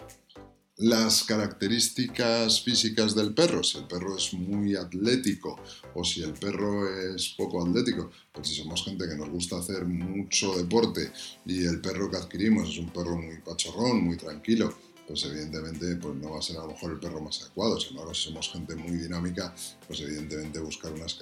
las 0.81 1.23
características 1.23 2.61
físicas 2.61 3.13
del 3.13 3.35
perro, 3.35 3.63
si 3.63 3.77
el 3.77 3.85
perro 3.85 4.17
es 4.17 4.33
muy 4.33 4.75
atlético 4.75 5.59
o 5.93 6.03
si 6.03 6.23
el 6.23 6.33
perro 6.33 6.89
es 7.13 7.29
poco 7.37 7.63
atlético, 7.63 8.09
pues 8.31 8.47
si 8.47 8.55
somos 8.55 8.83
gente 8.83 9.07
que 9.07 9.15
nos 9.15 9.29
gusta 9.29 9.59
hacer 9.59 9.85
mucho 9.85 10.57
deporte 10.57 11.11
y 11.45 11.65
el 11.65 11.81
perro 11.81 12.09
que 12.09 12.17
adquirimos 12.17 12.69
es 12.69 12.79
un 12.79 12.89
perro 12.89 13.15
muy 13.15 13.37
pachorrón, 13.45 14.03
muy 14.03 14.17
tranquilo, 14.17 14.73
pues 15.07 15.23
evidentemente 15.25 15.97
pues 15.97 16.15
no 16.15 16.31
va 16.31 16.39
a 16.39 16.41
ser 16.41 16.57
a 16.57 16.61
lo 16.61 16.69
mejor 16.69 16.93
el 16.93 16.99
perro 16.99 17.21
más 17.21 17.41
adecuado. 17.41 17.79
Sin 17.79 17.91
embargo, 17.91 18.15
si 18.15 18.23
somos 18.29 18.49
gente 18.49 18.75
muy 18.75 18.97
dinámica, 18.97 19.53
pues 19.85 19.99
evidentemente 19.99 20.59
buscar 20.61 20.91
unas, 20.93 21.15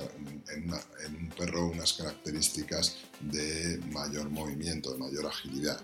en, 0.55 0.71
en 1.05 1.15
un 1.15 1.29
perro 1.37 1.67
unas 1.67 1.93
características 1.93 2.95
de 3.19 3.77
mayor 3.91 4.29
movimiento, 4.29 4.93
de 4.93 4.99
mayor 4.99 5.25
agilidad. 5.25 5.81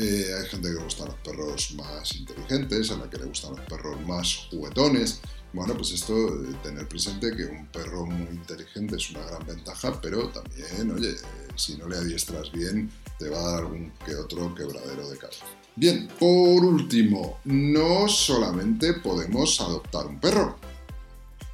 Eh, 0.00 0.32
hay 0.32 0.46
gente 0.46 0.68
que 0.68 0.74
le 0.74 0.84
gustan 0.84 1.08
los 1.08 1.16
perros 1.16 1.74
más 1.74 2.14
inteligentes, 2.14 2.92
a 2.92 2.98
la 2.98 3.10
que 3.10 3.18
le 3.18 3.24
gustan 3.24 3.56
los 3.56 3.60
perros 3.62 4.00
más 4.06 4.46
juguetones. 4.48 5.20
Bueno, 5.52 5.74
pues 5.76 5.90
esto, 5.90 6.14
eh, 6.14 6.54
tener 6.62 6.86
presente 6.86 7.34
que 7.34 7.46
un 7.46 7.66
perro 7.66 8.06
muy 8.06 8.28
inteligente 8.36 8.94
es 8.94 9.10
una 9.10 9.24
gran 9.24 9.44
ventaja, 9.44 10.00
pero 10.00 10.28
también, 10.28 10.92
oye, 10.92 11.16
si 11.56 11.76
no 11.76 11.88
le 11.88 11.96
adiestras 11.96 12.52
bien, 12.52 12.88
te 13.18 13.28
va 13.28 13.40
a 13.40 13.50
dar 13.50 13.58
algún 13.64 13.92
que 14.06 14.14
otro 14.14 14.54
quebradero 14.54 15.10
de 15.10 15.18
cabeza. 15.18 15.44
Bien, 15.74 16.06
por 16.16 16.64
último, 16.64 17.40
no 17.44 18.06
solamente 18.06 18.94
podemos 18.94 19.60
adoptar 19.60 20.06
un 20.06 20.20
perro, 20.20 20.58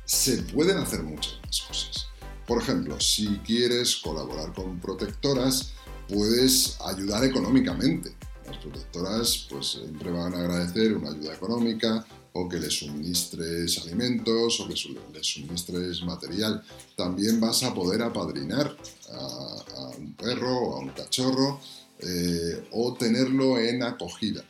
se 0.05 0.43
pueden 0.43 0.77
hacer 0.77 1.03
muchas 1.03 1.39
más 1.47 1.63
cosas. 1.63 2.09
Por 2.47 2.61
ejemplo, 2.61 3.01
si 3.01 3.39
quieres 3.39 3.97
colaborar 3.97 4.53
con 4.53 4.79
protectoras, 4.81 5.73
puedes 6.09 6.79
ayudar 6.83 7.25
económicamente. 7.25 8.15
Las 8.47 8.59
protectoras 8.59 9.47
pues 9.49 9.67
siempre 9.73 10.11
van 10.11 10.35
a 10.35 10.41
agradecer 10.41 10.97
una 10.97 11.11
ayuda 11.11 11.35
económica 11.35 12.07
o 12.33 12.49
que 12.49 12.59
les 12.59 12.79
suministres 12.79 13.79
alimentos 13.79 14.61
o 14.61 14.67
que 14.67 14.75
les 15.15 15.27
suministres 15.27 16.03
material. 16.03 16.63
También 16.97 17.41
vas 17.41 17.63
a 17.63 17.73
poder 17.73 18.03
apadrinar 18.03 18.77
a, 19.13 19.89
un 19.97 20.15
perro 20.15 20.51
o 20.51 20.77
a 20.77 20.81
un 20.81 20.91
cachorro 20.91 21.61
eh, 22.01 22.69
o 22.73 22.93
tenerlo 22.95 23.59
en 23.59 23.83
acogida. 23.83 24.45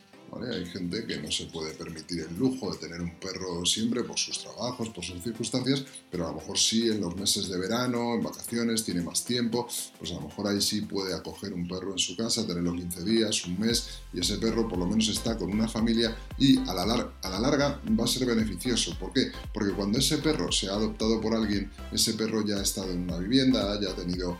Hay 0.51 0.65
gente 0.65 1.05
que 1.05 1.17
no 1.17 1.31
se 1.31 1.45
puede 1.45 1.73
permitir 1.73 2.21
el 2.21 2.37
lujo 2.37 2.71
de 2.71 2.77
tener 2.77 3.01
un 3.01 3.15
perro 3.15 3.65
siempre 3.65 4.03
por 4.03 4.17
sus 4.17 4.39
trabajos, 4.39 4.89
por 4.89 5.03
sus 5.03 5.23
circunstancias, 5.23 5.85
pero 6.11 6.27
a 6.27 6.31
lo 6.31 6.35
mejor 6.39 6.57
sí 6.57 6.89
en 6.89 6.99
los 6.99 7.15
meses 7.15 7.47
de 7.47 7.57
verano, 7.57 8.15
en 8.15 8.23
vacaciones, 8.23 8.83
tiene 8.83 9.01
más 9.01 9.23
tiempo, 9.23 9.67
pues 9.97 10.11
a 10.11 10.15
lo 10.15 10.21
mejor 10.21 10.47
ahí 10.47 10.61
sí 10.61 10.81
puede 10.81 11.15
acoger 11.15 11.53
un 11.53 11.67
perro 11.67 11.93
en 11.93 11.99
su 11.99 12.17
casa, 12.17 12.45
tenerlo 12.45 12.73
15 12.73 13.03
días, 13.03 13.45
un 13.45 13.59
mes, 13.59 14.01
y 14.13 14.19
ese 14.19 14.37
perro 14.37 14.67
por 14.67 14.77
lo 14.77 14.85
menos 14.85 15.07
está 15.07 15.37
con 15.37 15.49
una 15.51 15.67
familia 15.67 16.15
y 16.37 16.57
a 16.59 16.73
la, 16.73 17.11
a 17.21 17.29
la 17.29 17.39
larga 17.39 17.81
va 17.97 18.03
a 18.03 18.07
ser 18.07 18.25
beneficioso. 18.25 18.97
¿Por 18.99 19.13
qué? 19.13 19.31
Porque 19.53 19.73
cuando 19.73 19.99
ese 19.99 20.17
perro 20.17 20.51
se 20.51 20.67
ha 20.67 20.73
adoptado 20.73 21.21
por 21.21 21.33
alguien, 21.33 21.71
ese 21.91 22.13
perro 22.13 22.45
ya 22.45 22.57
ha 22.57 22.61
estado 22.61 22.91
en 22.91 23.03
una 23.03 23.17
vivienda, 23.17 23.79
ya 23.81 23.91
ha 23.91 23.95
tenido 23.95 24.37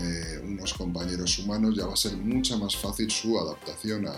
eh, 0.00 0.40
unos 0.44 0.74
compañeros 0.74 1.38
humanos, 1.38 1.74
ya 1.76 1.86
va 1.86 1.94
a 1.94 1.96
ser 1.96 2.16
mucha 2.16 2.56
más 2.56 2.76
fácil 2.76 3.10
su 3.10 3.38
adaptación 3.38 4.06
a, 4.06 4.12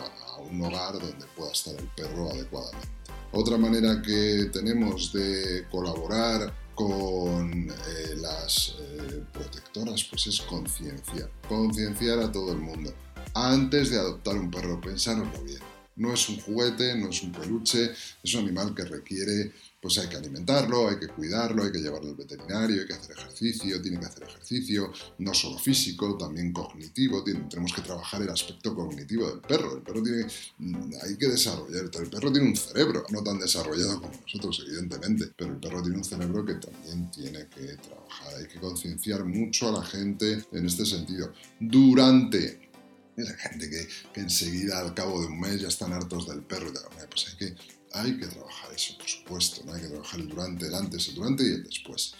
un 0.50 0.60
hogar 0.62 0.94
donde 1.02 1.26
pueda 1.36 1.52
estar 1.52 1.74
el 1.74 1.88
perro 1.88 2.30
adecuadamente. 2.30 2.88
Otra 3.32 3.56
manera 3.56 4.02
que 4.02 4.50
tenemos 4.52 5.12
de 5.12 5.66
colaborar 5.70 6.52
con 6.74 7.70
eh, 7.70 8.14
las 8.16 8.76
eh, 8.78 9.22
protectoras 9.32 10.04
pues 10.04 10.26
es 10.26 10.40
concienciar, 10.42 11.30
concienciar 11.48 12.18
a 12.18 12.32
todo 12.32 12.52
el 12.52 12.58
mundo. 12.58 12.92
Antes 13.34 13.90
de 13.90 13.98
adoptar 13.98 14.36
un 14.36 14.50
perro, 14.50 14.80
pensároslo 14.80 15.42
bien. 15.44 15.60
No 15.96 16.12
es 16.14 16.28
un 16.28 16.40
juguete, 16.40 16.96
no 16.96 17.08
es 17.10 17.22
un 17.22 17.32
peluche, 17.32 17.92
es 18.22 18.34
un 18.34 18.44
animal 18.44 18.74
que 18.74 18.84
requiere 18.84 19.52
pues 19.82 19.98
hay 19.98 20.08
que 20.08 20.16
alimentarlo, 20.16 20.88
hay 20.88 20.96
que 20.96 21.08
cuidarlo, 21.08 21.64
hay 21.64 21.72
que 21.72 21.80
llevarlo 21.80 22.10
al 22.10 22.14
veterinario, 22.14 22.82
hay 22.82 22.86
que 22.86 22.92
hacer 22.92 23.18
ejercicio, 23.18 23.82
tiene 23.82 23.98
que 23.98 24.06
hacer 24.06 24.22
ejercicio, 24.22 24.92
no 25.18 25.34
solo 25.34 25.58
físico, 25.58 26.16
también 26.16 26.52
cognitivo, 26.52 27.24
tenemos 27.24 27.72
que 27.72 27.82
trabajar 27.82 28.22
el 28.22 28.30
aspecto 28.30 28.76
cognitivo 28.76 29.28
del 29.28 29.40
perro. 29.40 29.76
El 29.76 29.82
perro 29.82 30.00
tiene, 30.00 30.26
mm, 30.58 30.92
hay 31.02 31.16
que 31.16 31.26
desarrollar, 31.26 31.90
el 31.92 32.08
perro 32.08 32.30
tiene 32.30 32.48
un 32.48 32.56
cerebro, 32.56 33.04
no 33.10 33.24
tan 33.24 33.40
desarrollado 33.40 34.00
como 34.00 34.14
nosotros, 34.22 34.64
evidentemente, 34.68 35.32
pero 35.36 35.50
el 35.50 35.58
perro 35.58 35.82
tiene 35.82 35.98
un 35.98 36.04
cerebro 36.04 36.44
que 36.44 36.54
también 36.54 37.10
tiene 37.10 37.48
que 37.48 37.74
trabajar, 37.78 38.34
hay 38.38 38.46
que 38.46 38.60
concienciar 38.60 39.24
mucho 39.24 39.68
a 39.68 39.80
la 39.80 39.84
gente 39.84 40.44
en 40.52 40.64
este 40.64 40.86
sentido. 40.86 41.32
Durante 41.58 42.70
esa 43.16 43.34
gente 43.34 43.68
que, 43.68 43.88
que, 44.14 44.20
enseguida 44.20 44.78
al 44.78 44.94
cabo 44.94 45.20
de 45.20 45.26
un 45.26 45.40
mes 45.40 45.60
ya 45.60 45.68
están 45.68 45.92
hartos 45.92 46.28
del 46.28 46.42
perro. 46.42 46.72
Pues 47.10 47.26
hay 47.28 47.36
que 47.36 47.56
hay 47.94 48.18
que 48.18 48.26
trabajar 48.26 48.72
eso, 48.74 48.96
por 48.96 49.08
supuesto, 49.08 49.62
¿no? 49.64 49.74
hay 49.74 49.82
que 49.82 49.88
trabajar 49.88 50.20
el 50.20 50.28
durante, 50.28 50.66
el 50.66 50.74
antes, 50.74 51.08
el 51.08 51.14
durante 51.14 51.42
y 51.44 51.52
el 51.52 51.64
después. 51.64 52.14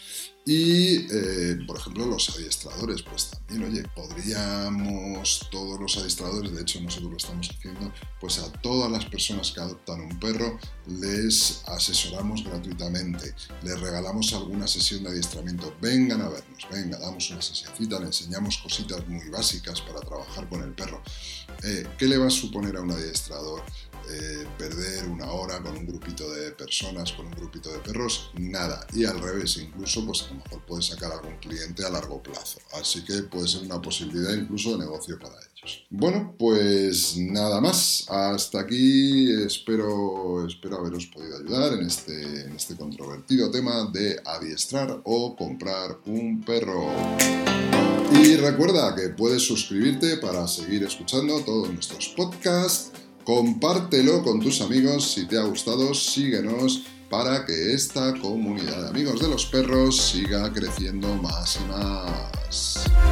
Y, 0.45 1.07
eh, 1.09 1.59
por 1.69 1.79
ejemplo, 1.79 2.05
los 2.05 2.29
adiestradores, 2.31 3.03
pues 3.03 3.31
también, 3.31 3.63
oye, 3.71 3.85
podríamos, 3.95 5.47
todos 5.53 5.81
los 5.81 5.97
adiestradores, 5.99 6.53
de 6.53 6.63
hecho 6.63 6.81
nosotros 6.81 7.13
lo 7.13 7.17
estamos 7.17 7.49
haciendo, 7.49 7.93
pues 8.21 8.39
a 8.39 8.51
todas 8.51 8.91
las 8.91 9.05
personas 9.05 9.53
que 9.53 9.61
adoptan 9.61 10.01
un 10.01 10.19
perro 10.19 10.59
les 10.87 11.63
asesoramos 11.67 12.43
gratuitamente, 12.43 13.35
les 13.63 13.79
regalamos 13.79 14.33
alguna 14.33 14.67
sesión 14.67 15.05
de 15.05 15.11
adiestramiento, 15.11 15.77
vengan 15.81 16.23
a 16.23 16.29
vernos, 16.29 16.67
venga, 16.73 16.99
damos 16.99 17.31
una 17.31 17.41
sesioncita, 17.41 18.01
le 18.01 18.07
enseñamos 18.07 18.59
cositas 18.59 19.07
muy 19.07 19.29
básicas 19.29 19.81
para 19.81 20.01
trabajar 20.01 20.49
con 20.49 20.63
el 20.63 20.73
perro. 20.75 21.01
Eh, 21.63 21.87
¿Qué 21.97 22.09
le 22.09 22.19
va 22.19 22.27
a 22.27 22.31
suponer 22.31 22.77
a 22.77 22.81
un 22.81 22.91
adiestrador? 22.91 23.63
Eh, 24.11 24.47
perder 24.59 25.09
una 25.09 25.31
hora 25.31 25.63
con 25.63 25.77
un 25.77 25.87
grupito 25.87 26.31
de 26.33 26.53
personas, 26.53 27.13
con 27.13 27.27
un 27.27 27.33
grupito 27.33 27.73
de 27.73 27.79
perros, 27.79 28.31
nada. 28.35 28.87
Y 28.93 29.05
al 29.05 29.21
revés, 29.21 29.57
incluso 29.59 30.05
pues 30.05 30.23
a 30.23 30.29
lo 30.29 30.35
mejor 30.37 30.65
puede 30.67 30.83
sacar 30.83 31.13
algún 31.13 31.37
cliente 31.39 31.85
a 31.85 31.91
largo 31.91 32.23
plazo. 32.23 32.59
Así 32.81 33.05
que 33.05 33.23
puede 33.23 33.49
ser 33.49 33.63
una 33.63 33.81
posibilidad 33.81 34.35
incluso 34.35 34.73
de 34.73 34.79
negocio 34.79 35.19
para 35.19 35.35
ellos. 35.37 35.85
Bueno, 35.91 36.35
pues 36.39 37.17
nada 37.17 37.61
más. 37.61 38.05
Hasta 38.09 38.61
aquí 38.61 39.31
espero, 39.45 40.47
espero 40.47 40.79
haberos 40.79 41.07
podido 41.07 41.39
ayudar 41.39 41.75
en 41.75 41.87
este, 41.87 42.43
en 42.43 42.57
este 42.57 42.77
controvertido 42.77 43.51
tema 43.51 43.89
de 43.93 44.21
adiestrar 44.25 45.01
o 45.05 45.37
comprar 45.37 45.99
un 46.07 46.43
perro. 46.43 46.91
Y 48.15 48.37
recuerda 48.37 48.95
que 48.95 49.09
puedes 49.09 49.43
suscribirte 49.43 50.19
para 50.19 50.47
seguir 50.47 50.83
escuchando 50.83 51.41
todos 51.41 51.73
nuestros 51.73 52.09
podcasts 52.09 52.91
Compártelo 53.25 54.23
con 54.23 54.41
tus 54.41 54.61
amigos 54.61 55.13
si 55.13 55.27
te 55.27 55.39
ha 55.39 55.45
gustado, 55.45 55.95
síguenos 55.95 56.83
para 57.09 57.45
que 57.45 57.73
esta 57.73 58.19
comunidad 58.19 58.83
de 58.83 58.89
amigos 58.89 59.21
de 59.21 59.29
los 59.29 59.47
perros 59.47 59.97
siga 59.97 60.53
creciendo 60.53 61.15
más 61.17 61.59
y 61.61 61.69
más. 61.71 63.12